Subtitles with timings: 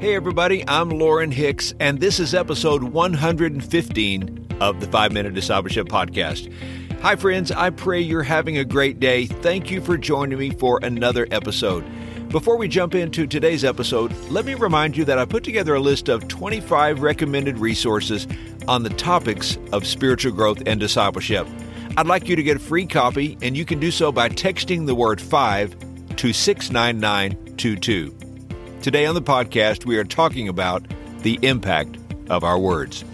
[0.00, 5.88] Hey, everybody, I'm Lauren Hicks, and this is episode 115 of the Five Minute Discipleship
[5.88, 6.50] Podcast.
[7.02, 7.52] Hi, friends.
[7.52, 9.26] I pray you're having a great day.
[9.26, 11.84] Thank you for joining me for another episode.
[12.30, 15.80] Before we jump into today's episode, let me remind you that I put together a
[15.80, 18.26] list of 25 recommended resources
[18.66, 21.46] on the topics of spiritual growth and discipleship.
[21.98, 24.86] I'd like you to get a free copy, and you can do so by texting
[24.86, 28.29] the word 5 to 69922.
[28.82, 30.82] Today on the podcast, we are talking about
[31.18, 31.98] the impact
[32.30, 33.04] of our words.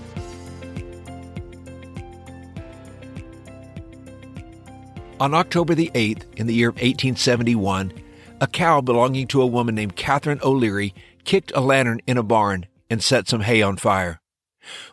[5.19, 7.93] On October the 8th, in the year of 1871,
[8.41, 10.95] a cow belonging to a woman named Catherine O'Leary
[11.25, 14.21] kicked a lantern in a barn and set some hay on fire.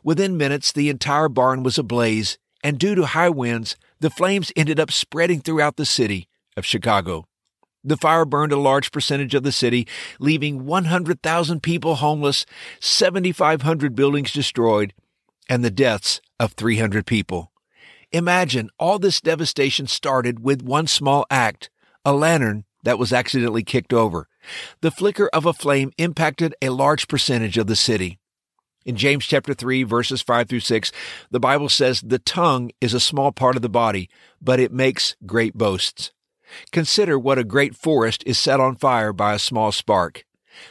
[0.04, 4.80] Within minutes, the entire barn was ablaze, and due to high winds, the flames ended
[4.80, 6.27] up spreading throughout the city
[6.58, 7.26] of Chicago.
[7.84, 9.88] The fire burned a large percentage of the city,
[10.20, 12.46] leaving 100,000 people homeless,
[12.80, 14.94] 7,500 buildings destroyed,
[15.49, 17.52] and the deaths of 300 people.
[18.12, 21.70] Imagine all this devastation started with one small act,
[22.05, 24.27] a lantern that was accidentally kicked over.
[24.82, 28.20] The flicker of a flame impacted a large percentage of the city.
[28.85, 30.91] In James chapter 3 verses 5 through 6,
[31.32, 34.10] the Bible says the tongue is a small part of the body,
[34.41, 36.12] but it makes great boasts.
[36.71, 40.26] Consider what a great forest is set on fire by a small spark.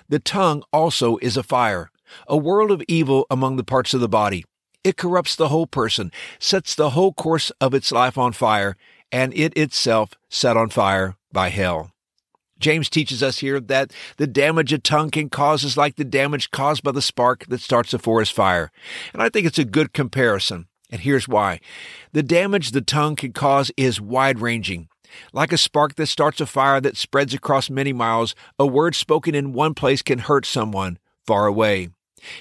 [0.09, 1.91] The tongue also is a fire,
[2.27, 4.45] a world of evil among the parts of the body.
[4.85, 8.77] It corrupts the whole person, sets the whole course of its life on fire,
[9.11, 11.93] and it itself set on fire by hell.
[12.59, 16.51] James teaches us here that the damage a tongue can cause is like the damage
[16.53, 18.71] caused by the spark that starts a forest fire.
[19.13, 20.69] And I think it's a good comparison.
[20.89, 21.61] And here's why.
[22.13, 24.89] The damage the tongue can cause is wide ranging.
[25.33, 29.35] Like a spark that starts a fire that spreads across many miles, a word spoken
[29.35, 31.91] in one place can hurt someone far away.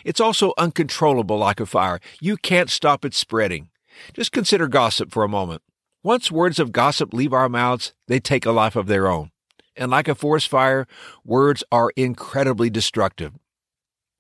[0.04, 2.00] It's also uncontrollable like a fire.
[2.20, 3.70] You can't stop it spreading.
[4.14, 5.62] Just consider gossip for a moment.
[6.04, 9.32] Once words of gossip leave our mouths, they take a life of their own.
[9.76, 10.88] And like a forest fire,
[11.24, 13.34] words are incredibly destructive.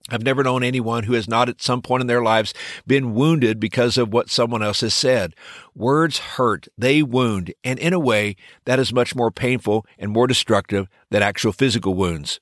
[0.10, 2.54] I've never known anyone who has not at some point in their lives
[2.88, 5.36] been wounded because of what someone else has said.
[5.76, 8.36] Words hurt, they wound, and in a way
[8.66, 12.40] that is much more painful and more destructive than actual physical wounds.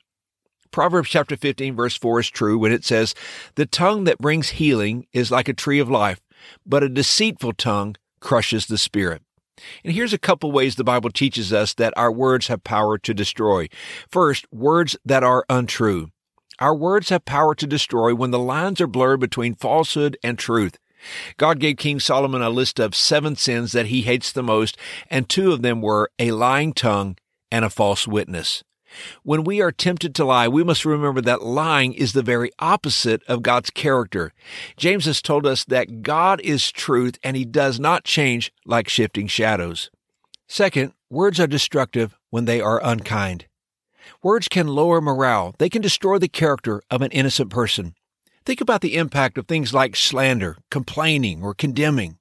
[0.71, 3.15] Proverbs chapter 15 verse 4 is true when it says,
[3.55, 6.21] The tongue that brings healing is like a tree of life,
[6.65, 9.21] but a deceitful tongue crushes the spirit.
[9.83, 13.13] And here's a couple ways the Bible teaches us that our words have power to
[13.13, 13.67] destroy.
[14.09, 16.11] First, words that are untrue.
[16.59, 20.77] Our words have power to destroy when the lines are blurred between falsehood and truth.
[21.37, 24.77] God gave King Solomon a list of seven sins that he hates the most,
[25.09, 27.17] and two of them were a lying tongue
[27.49, 28.63] and a false witness.
[29.23, 33.21] When we are tempted to lie, we must remember that lying is the very opposite
[33.27, 34.33] of God's character.
[34.77, 39.27] James has told us that God is truth and he does not change like shifting
[39.27, 39.91] shadows.
[40.47, 43.45] Second, words are destructive when they are unkind.
[44.21, 45.55] Words can lower morale.
[45.57, 47.95] They can destroy the character of an innocent person.
[48.45, 52.17] Think about the impact of things like slander, complaining, or condemning.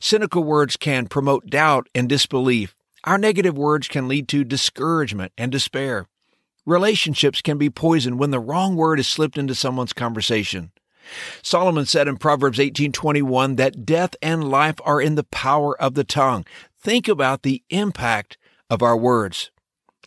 [0.00, 2.74] Cynical words can promote doubt and disbelief.
[3.04, 6.06] Our negative words can lead to discouragement and despair.
[6.66, 10.72] Relationships can be poisoned when the wrong word is slipped into someone's conversation.
[11.42, 16.04] Solomon said in Proverbs 18:21 that death and life are in the power of the
[16.04, 16.44] tongue.
[16.80, 18.36] Think about the impact
[18.68, 19.50] of our words.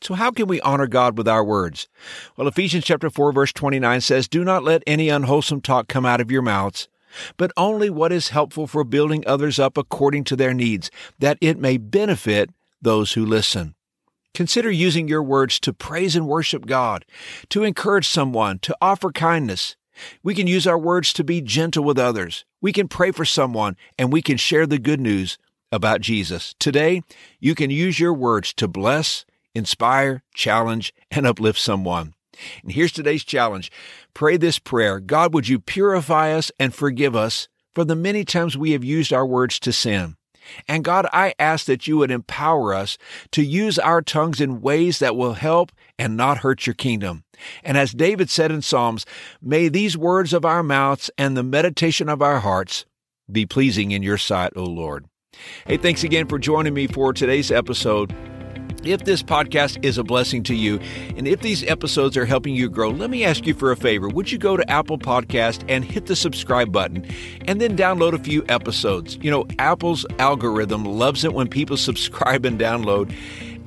[0.01, 1.88] So how can we honor God with our words?
[2.35, 6.19] Well, Ephesians chapter 4 verse 29 says, "Do not let any unwholesome talk come out
[6.19, 6.88] of your mouths,
[7.38, 11.59] but only what is helpful for building others up according to their needs, that it
[11.59, 12.50] may benefit
[12.81, 13.75] those who listen."
[14.34, 17.06] Consider using your words to praise and worship God,
[17.50, 19.75] to encourage someone, to offer kindness.
[20.23, 22.45] We can use our words to be gentle with others.
[22.61, 25.38] We can pray for someone and we can share the good news
[25.72, 26.56] about Jesus.
[26.59, 27.03] Today,
[27.40, 29.25] you can use your words to bless,
[29.56, 32.14] inspire, challenge, and uplift someone.
[32.64, 33.72] And here's today's challenge.
[34.14, 34.99] Pray this prayer.
[34.99, 39.14] God, would you purify us and forgive us for the many times we have used
[39.14, 40.16] our words to sin?
[40.67, 42.97] And God, I ask that you would empower us
[43.31, 47.23] to use our tongues in ways that will help and not hurt your kingdom.
[47.64, 49.05] And as David said in Psalms,
[49.41, 52.85] may these words of our mouths and the meditation of our hearts
[53.31, 55.05] be pleasing in your sight, O Lord.
[55.66, 58.14] Hey, thanks again for joining me for today's episode.
[58.83, 60.79] If this podcast is a blessing to you,
[61.16, 64.09] and if these episodes are helping you grow, let me ask you for a favor.
[64.09, 67.05] Would you go to Apple Podcast and hit the subscribe button
[67.45, 69.17] and then download a few episodes?
[69.22, 73.13] You know, Apple's algorithm loves it when people subscribe and download.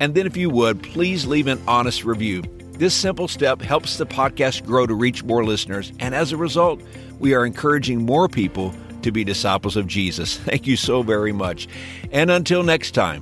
[0.01, 2.43] And then if you would, please leave an honest review.
[2.73, 6.81] This simple step helps the podcast grow to reach more listeners, and as a result,
[7.19, 10.35] we are encouraging more people to be disciples of Jesus.
[10.39, 11.69] Thank you so very much.
[12.11, 13.21] And until next time,